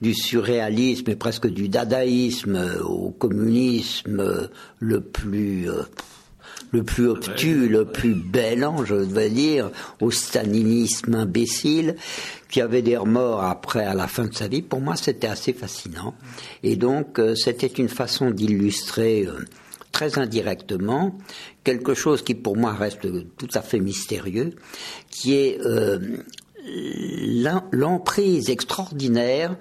du 0.02 0.14
surréalisme 0.14 1.10
et 1.10 1.16
presque 1.16 1.48
du 1.48 1.70
dadaïsme 1.70 2.80
au 2.84 3.12
communisme 3.12 4.50
le 4.80 5.02
plus 5.02 5.70
euh, 5.70 5.84
le 6.74 6.84
plus 6.84 7.08
obtus, 7.08 7.70
le 7.70 7.86
plus 7.86 8.16
bêlant, 8.16 8.84
je 8.84 8.96
veux 8.96 9.30
dire, 9.30 9.70
au 10.02 10.10
stalinisme 10.10 11.14
imbécile, 11.14 11.96
qui 12.50 12.62
avait 12.62 12.82
des 12.82 12.98
remords 12.98 13.44
après, 13.44 13.86
à 13.86 13.94
la 13.94 14.08
fin 14.08 14.26
de 14.26 14.34
sa 14.34 14.48
vie, 14.48 14.64
pour 14.64 14.82
moi, 14.82 14.96
c'était 14.96 15.28
assez 15.28 15.54
fascinant. 15.54 16.16
Et 16.64 16.76
donc, 16.76 17.20
euh, 17.20 17.36
c'était 17.36 17.68
une 17.68 17.90
façon 17.90 18.32
d'illustrer 18.32 19.26
euh, 19.28 19.46
très 19.94 20.20
indirectement 20.20 21.18
quelque 21.64 21.94
chose 21.94 22.22
qui, 22.22 22.36
pour 22.36 22.58
moi, 22.58 22.74
reste 22.74 23.08
tout 23.38 23.50
à 23.54 23.62
fait 23.62 23.80
mystérieux, 23.80 24.56
qui 25.10 25.36
est 25.36 25.58
l'emprise 27.72 28.50
extraordinaire 28.50 29.56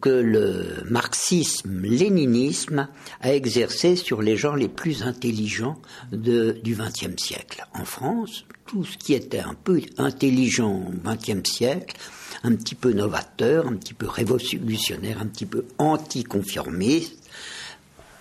que 0.00 0.08
le 0.08 0.84
marxisme-léninisme 0.88 2.88
a 3.20 3.34
exercé 3.34 3.96
sur 3.96 4.22
les 4.22 4.36
gens 4.36 4.54
les 4.54 4.68
plus 4.68 5.02
intelligents 5.02 5.76
du 6.12 6.74
XXe 6.74 7.22
siècle. 7.22 7.66
En 7.74 7.84
France, 7.84 8.44
tout 8.66 8.84
ce 8.84 8.96
qui 8.96 9.14
était 9.14 9.40
un 9.40 9.54
peu 9.54 9.80
intelligent 9.98 10.88
au 10.88 10.92
XXe 11.04 11.48
siècle, 11.48 11.96
un 12.42 12.54
petit 12.54 12.74
peu 12.74 12.92
novateur, 12.92 13.66
un 13.66 13.76
petit 13.76 13.94
peu 13.94 14.06
révolutionnaire, 14.06 15.20
un 15.20 15.26
petit 15.26 15.46
peu 15.46 15.64
anticonformiste, 15.78 17.25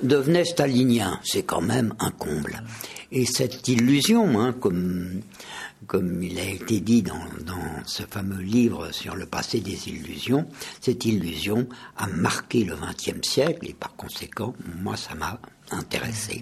devenait 0.02 0.46
stalinien. 0.46 1.20
C'est 1.24 1.44
quand 1.44 1.62
même 1.62 1.94
un 2.00 2.12
comble. 2.12 2.62
Et 3.12 3.25
cette 3.25 3.68
illusion, 3.68 4.40
hein, 4.40 4.54
comme 4.54 5.22
comme 5.88 6.24
il 6.24 6.40
a 6.40 6.50
été 6.50 6.80
dit 6.80 7.04
dans, 7.04 7.20
ce 7.86 8.04
fameux 8.04 8.42
livre 8.42 8.92
sur 8.92 9.16
le 9.16 9.25
passé 9.25 9.60
des 9.60 9.88
illusions, 9.88 10.48
cette 10.82 11.06
illusion 11.06 11.68
a 11.98 12.08
marqué 12.08 12.64
le 12.64 12.75
XXe 12.75 13.28
siècle 13.28 13.70
et 13.70 13.74
par 13.74 13.96
conséquent, 13.96 14.56
moi, 14.82 14.98
ça 14.98 15.16
m'a 15.16 15.40
intéressé. 15.72 16.42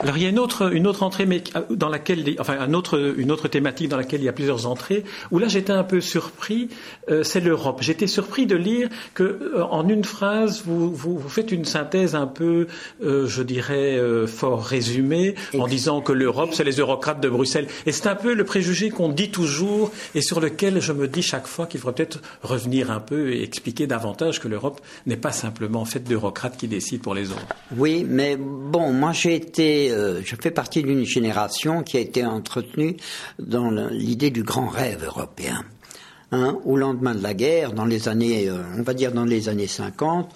Alors 0.00 0.16
il 0.16 0.22
y 0.22 0.26
a 0.26 0.28
une 0.28 0.38
autre, 0.38 0.72
une 0.72 0.86
autre 0.86 1.02
entrée, 1.02 1.26
mais 1.26 1.42
euh, 1.56 1.62
dans 1.70 1.88
laquelle, 1.88 2.24
enfin 2.38 2.56
un 2.58 2.74
autre, 2.74 3.14
une 3.16 3.30
autre 3.30 3.48
thématique 3.48 3.88
dans 3.88 3.96
laquelle 3.96 4.20
il 4.20 4.24
y 4.24 4.28
a 4.28 4.32
plusieurs 4.32 4.66
entrées, 4.66 5.04
où 5.30 5.38
là 5.38 5.48
j'étais 5.48 5.72
un 5.72 5.84
peu 5.84 6.00
surpris, 6.00 6.68
euh, 7.10 7.22
c'est 7.22 7.40
l'Europe. 7.40 7.78
J'étais 7.80 8.06
surpris 8.06 8.46
de 8.46 8.56
lire 8.56 8.88
que 9.14 9.22
euh, 9.22 9.64
en 9.64 9.88
une 9.88 10.04
phrase 10.04 10.62
vous, 10.64 10.92
vous, 10.92 11.20
faites 11.28 11.52
une 11.52 11.64
synthèse 11.64 12.14
un 12.14 12.26
peu, 12.26 12.66
je 13.02 13.42
dirais, 13.42 13.98
fort 14.26 14.64
résumée, 14.64 15.34
en 15.58 15.66
disant 15.66 16.00
que 16.00 16.12
l'Europe 16.12 16.50
c'est 16.52 16.64
les 16.64 16.78
eurocrates 16.78 17.20
de 17.20 17.28
Bruxelles. 17.28 17.66
Et 17.86 17.92
c'est 17.92 18.06
un 18.08 18.14
peu 18.14 18.34
le 18.34 18.44
préjugé 18.44 18.90
qu'on 18.90 19.08
dit 19.08 19.30
toujours 19.30 19.90
et 20.14 20.20
sur 20.20 20.40
lequel 20.40 20.80
je 20.80 20.92
me 20.92 21.08
dis 21.08 21.22
chaque 21.22 21.46
fois 21.46 21.66
qu'il 21.66 21.80
faudrait 21.80 21.94
peut-être 21.94 22.20
revenir 22.42 22.90
un 22.90 23.00
peu 23.00 23.32
et 23.32 23.42
expliquer 23.42 23.86
davantage 23.86 24.40
que 24.40 24.48
l'Europe 24.48 24.80
n'est 25.06 25.16
pas 25.16 25.32
simplement 25.32 25.84
faite 25.84 26.04
d'eurocrates 26.04 26.56
qui 26.56 26.68
décident 26.68 27.02
pour 27.02 27.14
les 27.14 27.30
autres. 27.30 27.46
Oui, 27.76 28.04
mais 28.08 28.36
bon, 28.36 28.92
moi 28.92 29.12
j'ai 29.12 29.34
été 29.34 29.63
euh, 29.64 30.22
je 30.24 30.36
fais 30.40 30.50
partie 30.50 30.82
d'une 30.82 31.04
génération 31.04 31.82
qui 31.82 31.96
a 31.96 32.00
été 32.00 32.24
entretenue 32.24 32.96
dans 33.38 33.70
l'idée 33.90 34.30
du 34.30 34.42
grand 34.42 34.68
rêve 34.68 35.04
européen. 35.04 35.64
Hein, 36.32 36.58
au 36.64 36.76
lendemain 36.76 37.14
de 37.14 37.22
la 37.22 37.34
guerre, 37.34 37.72
dans 37.72 37.84
les 37.84 38.08
années, 38.08 38.48
euh, 38.48 38.62
on 38.76 38.82
va 38.82 38.94
dire 38.94 39.12
dans 39.12 39.24
les 39.24 39.48
années 39.48 39.66
50, 39.66 40.34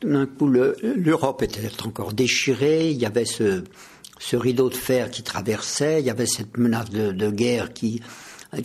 tout 0.00 0.08
d'un 0.08 0.26
coup, 0.26 0.48
l'Europe 0.48 1.42
était 1.42 1.70
encore 1.84 2.12
déchirée, 2.12 2.90
il 2.90 2.96
y 2.96 3.06
avait 3.06 3.24
ce, 3.24 3.62
rideau 4.32 4.70
de 4.70 4.74
fer 4.74 5.10
qui 5.10 5.22
traversait, 5.22 6.00
il 6.00 6.06
y 6.06 6.10
avait 6.10 6.26
cette 6.26 6.56
menace 6.56 6.90
de, 6.90 7.30
guerre 7.30 7.72
qui, 7.72 8.00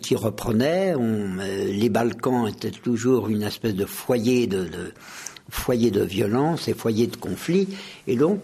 qui 0.01 0.15
reprenait, 0.15 0.93
euh, 0.98 1.65
les 1.65 1.89
Balkans 1.89 2.48
étaient 2.48 2.72
toujours 2.72 3.27
une 3.27 3.43
espèce 3.43 3.75
de 3.75 3.86
foyer 3.86 4.48
de, 4.48 4.65
de 4.65 4.93
foyer 5.50 5.91
de 5.91 6.03
violence 6.03 6.67
et 6.67 6.74
foyer 6.74 7.08
de 7.08 7.17
conflit, 7.17 7.67
et 8.08 8.15
donc 8.15 8.39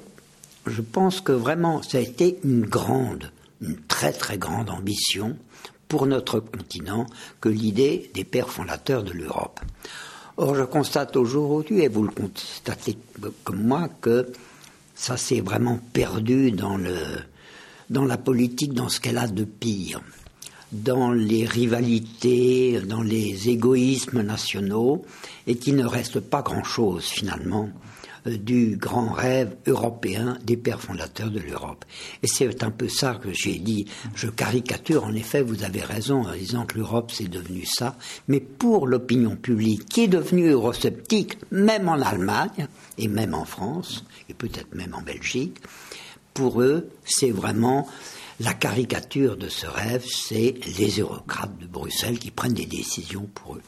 je 0.70 0.82
pense 0.82 1.22
que 1.22 1.32
vraiment, 1.32 1.82
ça 1.82 1.98
a 1.98 2.02
été 2.02 2.40
une 2.44 2.66
grande, 2.66 3.32
une 3.62 3.78
très 3.88 4.12
très 4.12 4.38
grande 4.38 4.70
ambition 4.70 5.38
pour 5.88 6.06
notre 6.06 6.40
continent 6.40 7.06
que 7.42 7.50
l'idée 7.50 8.12
des 8.14 8.24
pères 8.24 8.50
fondateurs 8.50 9.04
de 9.04 9.14
l'Europe. 9.14 9.60
Or, 10.38 10.56
je 10.56 10.64
constate 10.64 11.16
aujourd'hui, 11.16 11.82
et 11.82 11.88
vous 11.88 12.04
le 12.04 12.12
constatez 12.12 12.98
comme 13.44 13.64
moi, 13.64 13.90
que 14.02 14.32
ça 14.94 15.18
s'est 15.18 15.42
vraiment 15.42 15.80
perdu 15.94 16.52
dans, 16.52 16.78
le, 16.78 16.96
dans 17.90 18.06
la 18.06 18.18
politique, 18.18 18.74
dans 18.74 18.90
ce 18.90 19.00
qu'elle 19.00 19.18
a 19.18 19.28
de 19.28 19.46
pire, 19.46 20.02
dans 20.72 21.12
les 21.12 21.46
rivalités, 21.46 22.80
dans 22.82 23.02
les 23.02 23.50
égoïsmes 23.50 24.22
nationaux, 24.22 25.06
et 25.46 25.56
qu'il 25.56 25.76
ne 25.76 25.86
reste 25.86 26.20
pas 26.20 26.42
grand-chose 26.42 27.06
finalement 27.06 27.70
du 28.26 28.76
grand 28.78 29.10
rêve 29.10 29.56
européen 29.68 30.38
des 30.44 30.58
pères 30.58 30.82
fondateurs 30.82 31.32
de 31.32 31.40
l'Europe. 31.40 31.86
Et 32.24 32.28
c'est 32.28 32.64
un 32.64 32.72
peu 32.72 32.90
ça 32.90 33.16
que 33.16 33.32
j'ai 33.32 33.58
dit. 33.60 33.86
Je 34.16 34.28
caricature, 34.28 35.06
en 35.06 35.14
effet, 35.14 35.42
vous 35.42 35.64
avez 35.64 35.82
raison 35.82 36.26
en 36.26 36.34
disant 36.34 36.66
que 36.66 36.78
l'Europe 36.78 37.12
c'est 37.14 37.30
devenu 37.30 37.66
ça, 37.66 37.96
mais 38.28 38.40
pour 38.40 38.88
l'opinion 38.88 39.36
publique 39.36 39.86
qui 39.86 40.04
est 40.04 40.08
devenue 40.08 40.50
eurosceptique, 40.50 41.38
même 41.52 41.88
en 41.88 42.02
Allemagne 42.02 42.68
et 42.98 43.08
même 43.08 43.34
en 43.34 43.46
France, 43.46 44.04
et 44.30 44.34
peut-être 44.34 44.76
même 44.76 44.94
en 44.94 45.02
Belgique, 45.02 45.58
pour 46.34 46.62
eux, 46.62 46.90
c'est 47.06 47.32
vraiment 47.32 47.88
la 48.39 48.53
caricature 48.53 49.38
de 49.38 49.50
ce 49.50 49.67
rêve, 49.67 50.06
c'est 50.06 50.56
les 50.77 51.00
eurocrates 51.00 51.58
de 51.60 51.65
Bruxelles 51.65 52.20
qui 52.20 52.32
prennent 52.32 52.53
des 52.53 52.65
décisions 52.65 53.27
pour 53.34 53.56
eux. 53.56 53.62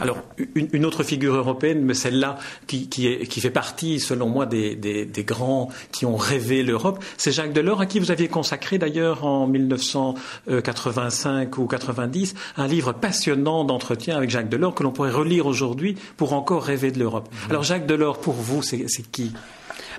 Alors, 0.00 0.18
une, 0.54 0.86
autre 0.86 1.02
figure 1.02 1.34
européenne, 1.34 1.82
mais 1.82 1.94
celle-là 1.94 2.38
qui, 2.66 2.88
fait 3.28 3.50
partie, 3.50 4.00
selon 4.00 4.28
moi, 4.28 4.46
des, 4.46 5.24
grands 5.26 5.68
qui 5.90 6.06
ont 6.06 6.16
rêvé 6.16 6.62
l'Europe, 6.62 7.02
c'est 7.16 7.32
Jacques 7.32 7.52
Delors, 7.52 7.80
à 7.80 7.86
qui 7.86 7.98
vous 7.98 8.10
aviez 8.10 8.28
consacré 8.28 8.78
d'ailleurs 8.78 9.24
en 9.24 9.46
1985 9.46 11.58
ou 11.58 11.66
90 11.66 12.34
un 12.56 12.66
livre 12.66 12.92
passionnant 12.92 13.64
d'entretien 13.64 14.16
avec 14.16 14.30
Jacques 14.30 14.48
Delors 14.48 14.74
que 14.74 14.82
l'on 14.82 14.92
pourrait 14.92 15.10
relire 15.10 15.46
aujourd'hui 15.46 15.96
pour 16.16 16.32
encore 16.32 16.62
rêver 16.62 16.90
de 16.90 16.98
l'Europe. 16.98 17.28
Mmh. 17.30 17.50
Alors, 17.50 17.62
Jacques 17.62 17.86
Delors, 17.86 18.18
pour 18.18 18.34
vous, 18.34 18.62
c'est 18.62 18.86
qui? 19.10 19.32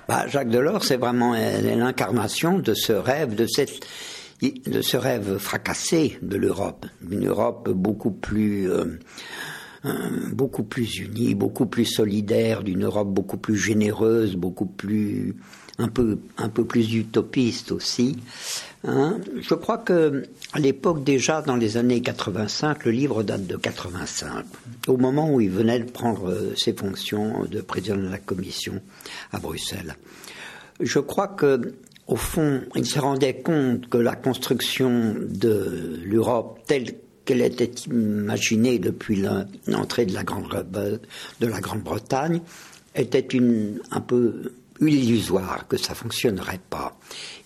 Bah, 0.08 0.26
Jacques 0.28 0.50
Delors, 0.50 0.84
c'est 0.84 0.96
vraiment 0.96 1.34
l'incarnation 1.34 2.58
de 2.58 2.74
ce 2.74 2.92
rêve, 2.92 3.34
de 3.34 3.46
cette 3.46 3.86
de 4.42 4.82
ce 4.82 4.96
rêve 4.96 5.38
fracassé 5.38 6.18
de 6.20 6.36
l'Europe, 6.36 6.86
une 7.10 7.26
Europe 7.28 7.70
beaucoup 7.70 8.10
plus 8.10 8.70
euh, 8.70 8.98
beaucoup 10.32 10.62
plus 10.62 10.98
unie, 10.98 11.34
beaucoup 11.34 11.66
plus 11.66 11.84
solidaire, 11.84 12.62
d'une 12.62 12.84
Europe 12.84 13.08
beaucoup 13.08 13.36
plus 13.36 13.56
généreuse, 13.56 14.36
beaucoup 14.36 14.66
plus 14.66 15.36
un 15.78 15.88
peu 15.88 16.18
un 16.38 16.48
peu 16.48 16.64
plus 16.64 16.94
utopiste 16.94 17.72
aussi. 17.72 18.16
Hein. 18.84 19.18
Je 19.40 19.54
crois 19.54 19.78
que 19.78 20.22
à 20.52 20.58
l'époque 20.58 21.04
déjà, 21.04 21.42
dans 21.42 21.56
les 21.56 21.76
années 21.76 22.00
85, 22.00 22.84
le 22.84 22.92
livre 22.92 23.22
date 23.22 23.46
de 23.46 23.56
85, 23.56 24.44
au 24.86 24.96
moment 24.96 25.32
où 25.32 25.40
il 25.40 25.50
venait 25.50 25.80
de 25.80 25.90
prendre 25.90 26.30
euh, 26.30 26.54
ses 26.56 26.72
fonctions 26.72 27.44
de 27.44 27.60
président 27.60 27.96
de 27.96 28.08
la 28.08 28.18
Commission 28.18 28.80
à 29.32 29.38
Bruxelles. 29.38 29.96
Je 30.80 30.98
crois 30.98 31.28
que 31.28 31.74
au 32.06 32.16
fond, 32.16 32.60
il 32.74 32.84
se 32.84 32.98
rendait 32.98 33.40
compte 33.40 33.88
que 33.88 33.96
la 33.96 34.14
construction 34.14 35.14
de 35.18 36.00
l'Europe 36.04 36.60
telle 36.66 36.94
qu'elle 37.24 37.42
était 37.42 37.70
imaginée 37.86 38.78
depuis 38.78 39.24
l'entrée 39.66 40.06
de 40.06 40.14
la 40.14 41.60
Grande-Bretagne 41.60 42.40
était 42.94 43.20
une, 43.20 43.80
un 43.90 44.00
peu 44.00 44.52
illusoire, 44.80 45.66
que 45.68 45.76
ça 45.76 45.94
fonctionnerait 45.94 46.60
pas. 46.70 46.96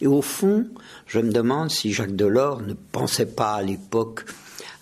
Et 0.00 0.06
au 0.06 0.22
fond, 0.22 0.66
je 1.06 1.20
me 1.20 1.32
demande 1.32 1.70
si 1.70 1.92
Jacques 1.92 2.16
Delors 2.16 2.62
ne 2.62 2.74
pensait 2.74 3.26
pas 3.26 3.54
à 3.54 3.62
l'époque 3.62 4.24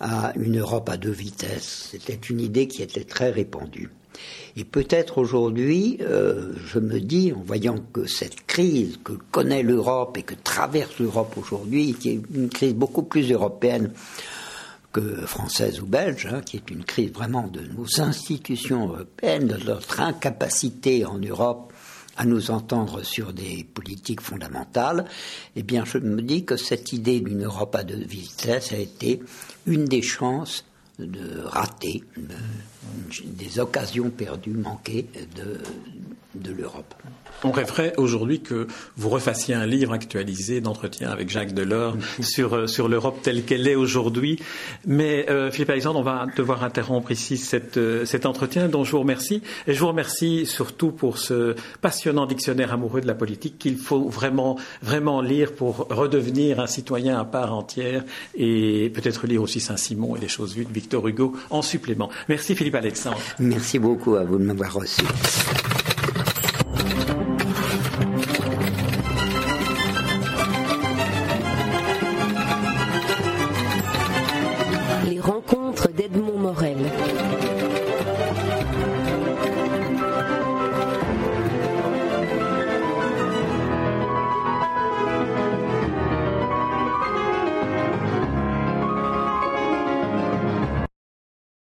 à 0.00 0.32
une 0.36 0.58
Europe 0.58 0.88
à 0.88 0.96
deux 0.96 1.10
vitesses. 1.10 1.88
C'était 1.90 2.14
une 2.14 2.40
idée 2.40 2.68
qui 2.68 2.82
était 2.82 3.04
très 3.04 3.30
répandue. 3.30 3.90
Et 4.56 4.64
peut-être 4.64 5.18
aujourd'hui, 5.18 5.98
euh, 6.00 6.52
je 6.66 6.78
me 6.78 7.00
dis, 7.00 7.32
en 7.32 7.42
voyant 7.42 7.76
que 7.92 8.06
cette 8.06 8.46
crise 8.46 8.98
que 9.04 9.12
connaît 9.30 9.62
l'Europe 9.62 10.16
et 10.16 10.22
que 10.22 10.34
traverse 10.34 10.98
l'Europe 10.98 11.34
aujourd'hui, 11.36 11.94
qui 11.94 12.10
est 12.10 12.20
une 12.34 12.48
crise 12.48 12.74
beaucoup 12.74 13.02
plus 13.02 13.30
européenne 13.30 13.92
française 15.26 15.80
ou 15.80 15.86
belge, 15.86 16.28
hein, 16.30 16.40
qui 16.40 16.56
est 16.56 16.70
une 16.70 16.84
crise 16.84 17.12
vraiment 17.12 17.46
de 17.46 17.60
nos 17.60 18.00
institutions 18.00 18.88
européennes, 18.88 19.46
de 19.46 19.64
notre 19.64 20.00
incapacité 20.00 21.04
en 21.04 21.18
Europe 21.18 21.72
à 22.16 22.24
nous 22.24 22.50
entendre 22.50 23.02
sur 23.02 23.32
des 23.32 23.64
politiques 23.64 24.20
fondamentales, 24.20 25.04
eh 25.54 25.62
bien, 25.62 25.84
je 25.84 25.98
me 25.98 26.22
dis 26.22 26.44
que 26.44 26.56
cette 26.56 26.92
idée 26.92 27.20
d'une 27.20 27.44
Europe 27.44 27.74
à 27.74 27.84
deux 27.84 28.04
vitesses 28.04 28.72
a 28.72 28.78
été 28.78 29.20
une 29.66 29.84
des 29.84 30.02
chances 30.02 30.64
de 30.98 31.42
rater, 31.44 32.02
des 33.24 33.58
occasions 33.58 34.08
perdues, 34.08 34.54
manquées 34.54 35.06
de, 35.36 35.58
de 36.42 36.52
l'Europe. 36.52 36.94
On 37.44 37.50
rêverait 37.50 37.92
aujourd'hui 37.96 38.40
que 38.40 38.66
vous 38.96 39.08
refassiez 39.08 39.54
un 39.54 39.66
livre 39.66 39.92
actualisé 39.92 40.60
d'entretien 40.60 41.10
avec 41.10 41.28
Jacques 41.28 41.52
Delors 41.52 41.96
sur, 42.20 42.54
euh, 42.54 42.66
sur 42.66 42.88
l'Europe 42.88 43.18
telle 43.22 43.44
qu'elle 43.44 43.68
est 43.68 43.74
aujourd'hui. 43.74 44.40
Mais 44.86 45.28
euh, 45.28 45.50
Philippe 45.50 45.70
Alexandre, 45.70 45.98
on 45.98 46.02
va 46.02 46.26
devoir 46.34 46.64
interrompre 46.64 47.10
ici 47.10 47.36
cette, 47.36 47.76
euh, 47.76 48.04
cet 48.04 48.26
entretien 48.26 48.68
dont 48.68 48.84
je 48.84 48.92
vous 48.92 49.00
remercie. 49.00 49.42
Et 49.66 49.74
je 49.74 49.80
vous 49.80 49.88
remercie 49.88 50.46
surtout 50.46 50.92
pour 50.92 51.18
ce 51.18 51.54
passionnant 51.80 52.26
dictionnaire 52.26 52.72
amoureux 52.72 53.00
de 53.00 53.06
la 53.06 53.14
politique 53.14 53.58
qu'il 53.58 53.76
faut 53.76 54.08
vraiment, 54.08 54.58
vraiment 54.82 55.20
lire 55.20 55.52
pour 55.52 55.88
redevenir 55.90 56.58
un 56.60 56.66
citoyen 56.66 57.18
à 57.18 57.24
part 57.24 57.54
entière 57.54 58.04
et 58.34 58.90
peut-être 58.94 59.26
lire 59.26 59.42
aussi 59.42 59.60
Saint-Simon 59.60 60.16
et 60.16 60.20
les 60.20 60.28
choses 60.28 60.54
vues 60.54 60.64
de 60.64 60.72
Victor 60.72 61.06
Hugo 61.06 61.36
en 61.50 61.62
supplément. 61.62 62.10
Merci 62.28 62.56
Philippe 62.56 62.74
Alexandre. 62.74 63.18
Merci 63.38 63.78
beaucoup 63.78 64.14
à 64.16 64.24
vous 64.24 64.38
de 64.38 64.44
m'avoir 64.44 64.72
reçu. 64.72 65.02